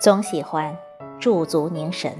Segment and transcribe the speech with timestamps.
[0.00, 0.74] 总喜欢
[1.18, 2.10] 驻足凝神，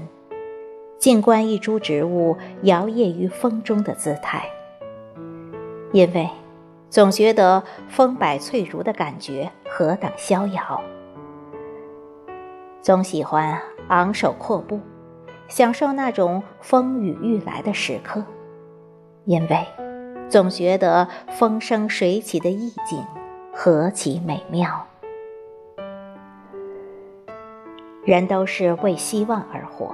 [0.99, 4.47] 静观一株植物摇曳于风中的姿态，
[5.91, 6.29] 因为
[6.91, 10.79] 总觉得风摆翠竹的感觉何等逍遥。
[12.83, 14.79] 总喜欢昂首阔步，
[15.47, 18.23] 享受那种风雨欲来的时刻，
[19.25, 19.65] 因为
[20.29, 23.03] 总觉得风生水起的意境
[23.51, 24.85] 何其美妙。
[28.03, 29.93] 人都是为希望而活，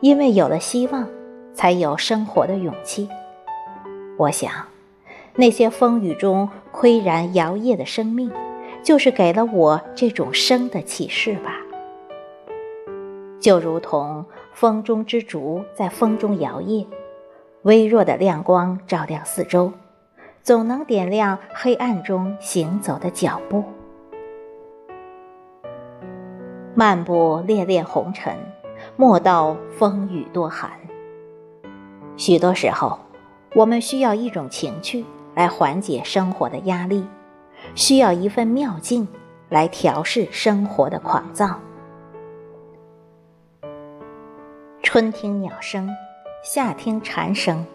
[0.00, 1.08] 因为有了希望，
[1.54, 3.08] 才有生活的勇气。
[4.18, 4.52] 我想，
[5.34, 8.30] 那些风雨中岿然摇曳的生命，
[8.82, 11.56] 就是给了我这种生的启示吧。
[13.40, 16.86] 就如同风中之烛在风中摇曳，
[17.62, 19.72] 微弱的亮光照亮四周，
[20.42, 23.64] 总能点亮黑暗中行走的脚步。
[26.78, 28.32] 漫步烈烈红尘，
[28.94, 30.70] 莫道风雨多寒。
[32.16, 33.00] 许多时候，
[33.56, 35.04] 我们需要一种情趣
[35.34, 37.04] 来缓解生活的压力，
[37.74, 39.08] 需要一份妙境
[39.48, 41.58] 来调试生活的狂躁。
[44.80, 45.90] 春听鸟声，
[46.44, 47.66] 夏听蝉声，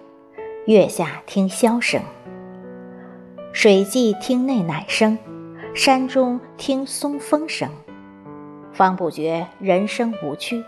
[0.66, 2.02] 月下听箫声，
[3.52, 5.18] 水际听内奶声，
[5.76, 7.70] 山中听松风声，
[8.74, 10.64] 方不觉人生无趣，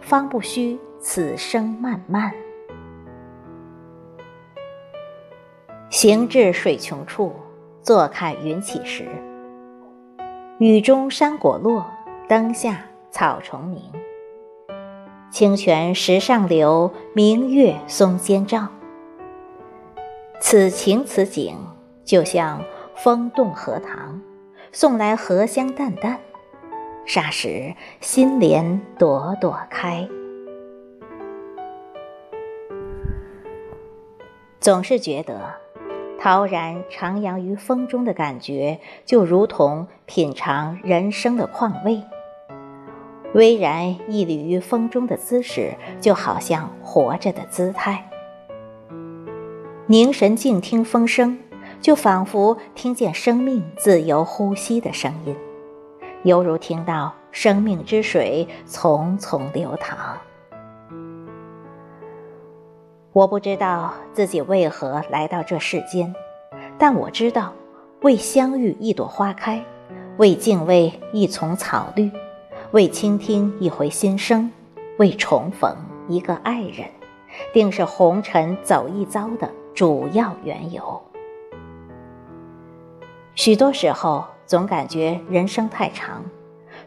[0.00, 2.34] 方不虚此生漫漫。
[5.88, 7.32] 行至水穷处，
[7.80, 9.06] 坐看云起时。
[10.58, 11.86] 雨中山果落，
[12.28, 13.80] 灯下草虫鸣。
[15.30, 18.66] 清泉石上流，明月松间照。
[20.40, 21.56] 此情此景，
[22.04, 22.60] 就像
[22.96, 24.20] 风动荷塘，
[24.72, 26.18] 送来荷香淡淡，
[27.06, 30.08] 霎时心莲朵朵开。
[34.58, 35.56] 总是觉得，
[36.18, 42.02] 陶然徜徉于风中的感觉，就如同品尝人生的况味。
[43.34, 48.08] 巍然屹立于风中的姿势，就好像活着的姿态。
[49.86, 51.38] 凝神静听风声，
[51.82, 55.36] 就仿佛听见生命自由呼吸的声音，
[56.24, 60.18] 犹如听到生命之水淙淙流淌。
[63.12, 66.14] 我不知道自己为何来到这世间，
[66.78, 67.52] 但我知道，
[68.00, 69.62] 为相遇一朵花开，
[70.16, 72.10] 为敬畏一丛草绿。
[72.70, 74.50] 为倾听一回心声，
[74.98, 75.76] 为重逢
[76.08, 76.88] 一个爱人，
[77.52, 81.00] 定是红尘走一遭的主要缘由。
[83.36, 86.22] 许多时候，总感觉人生太长，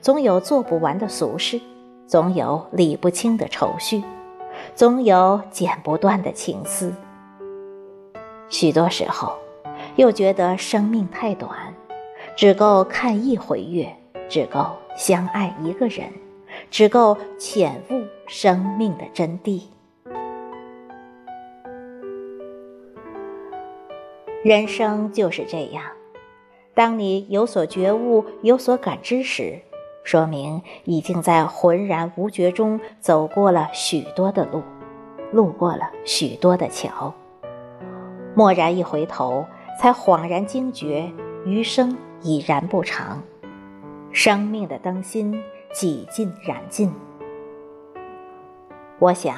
[0.02, 1.60] 总有做不完的俗事，
[2.06, 4.04] 总有理不清的愁绪，
[4.76, 6.94] 总有剪不断的情丝。
[8.50, 9.34] 许多时候，
[9.96, 11.52] 又觉得生命太短，
[12.36, 13.96] 只够看一回月，
[14.30, 14.66] 只够。
[14.98, 16.12] 相爱一个人，
[16.72, 19.62] 只够浅悟生命的真谛。
[24.44, 25.84] 人生就是这样，
[26.78, 29.60] 当你有所觉悟、有所感知时，
[30.04, 34.62] 说明已经在浑然无觉中走过了许多的路，
[35.32, 37.12] 路过了许多的桥。
[38.36, 39.44] 蓦然一回头，
[39.82, 41.12] 才恍然惊觉，
[41.46, 43.24] 余生已然不长。
[44.12, 45.42] 生命的灯芯
[45.74, 46.94] 几近燃尽。
[49.00, 49.36] 我想，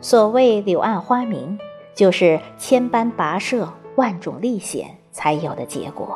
[0.00, 1.56] 所谓柳暗花明，
[1.94, 6.08] 就是千般跋涉、万种历险才有的结果；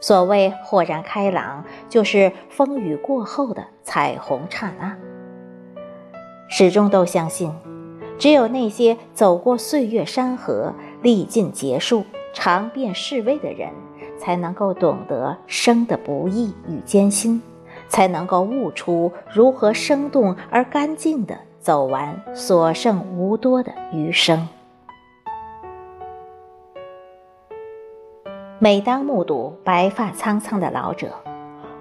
[0.00, 4.96] 所谓豁然开朗，就是风雨过后的彩虹刹那。
[6.48, 7.52] 始终都相信，
[8.18, 10.72] 只有那些走过岁月山河、
[11.02, 13.70] 历尽劫数、尝遍世味的人。
[14.20, 17.40] 才能够懂得生的不易与艰辛，
[17.86, 24.48] 才能够悟出如何生动而干净地走完所剩无多的余生。
[28.60, 31.12] 每当目睹白发苍苍的老者，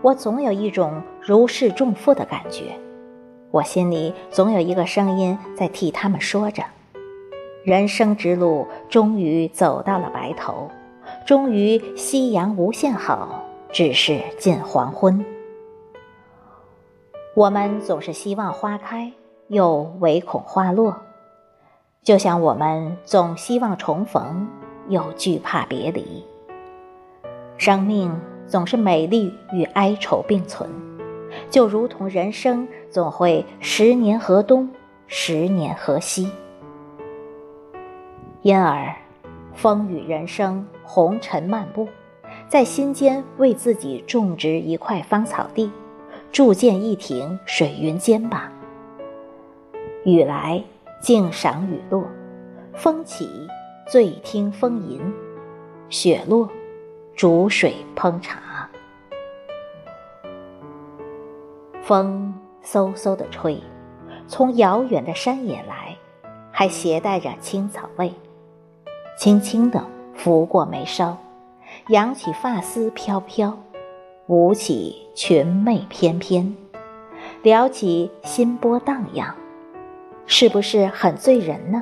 [0.04, 2.66] 我总有一种如释重负的感觉。
[3.50, 6.64] 我心里总有一个声音在替他们说着：
[7.64, 10.70] 人生之路终于走到了白头。
[11.26, 15.26] 终于夕阳无限好，只是近黄昏。
[17.34, 19.12] 我们总是希望花开，
[19.48, 20.96] 又唯恐花落，
[22.04, 24.48] 就像我们总希望重逢，
[24.90, 26.24] 又惧怕别离。
[27.58, 28.12] 生命
[28.46, 30.70] 总是美丽与哀愁并存，
[31.50, 34.70] 就如同人生总会十年河东，
[35.08, 36.30] 十年河西。
[38.44, 38.96] 因而，
[39.54, 41.90] 风雨人生，红尘漫步，
[42.48, 45.72] 在心间为自己种植一块芳草地，
[46.32, 48.52] 筑建一庭水云间吧。
[50.06, 50.64] 雨来，
[51.02, 52.04] 静赏雨落；
[52.74, 53.28] 风起，
[53.88, 55.02] 醉听风吟；
[55.90, 56.50] 雪落，
[57.18, 58.70] 煮水烹茶。
[61.82, 62.32] 风
[62.64, 63.60] 嗖嗖的吹，
[64.28, 65.98] 从遥远的山野来，
[66.52, 68.14] 还携带着青草味，
[69.18, 69.84] 轻轻地
[70.14, 71.18] 拂过眉梢，
[71.88, 73.58] 扬起发丝飘飘，
[74.28, 76.56] 舞起裙袂翩翩，
[77.42, 79.34] 撩起心波荡漾。
[80.28, 81.82] 是不是很醉人呢？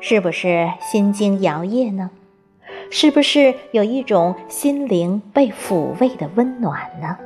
[0.00, 2.10] 是不是心惊摇曳呢？
[2.92, 7.16] 是不是有一种心灵被抚慰的温暖呢？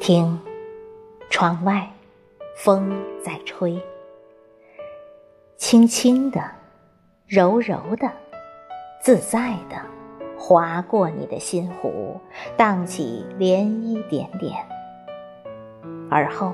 [0.00, 0.40] 听，
[1.30, 1.88] 窗外
[2.56, 2.92] 风
[3.24, 3.80] 在吹，
[5.56, 6.42] 轻轻的，
[7.28, 8.10] 柔柔的，
[9.00, 9.76] 自在的，
[10.36, 12.20] 划过你的心湖，
[12.56, 14.56] 荡起涟漪点点。
[16.10, 16.52] 而后，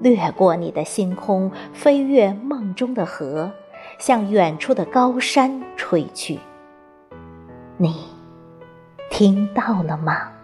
[0.00, 3.50] 掠过你的星空，飞越梦中的河，
[3.98, 6.38] 向远处的高山吹去。
[7.76, 7.94] 你
[9.10, 10.37] 听到了吗？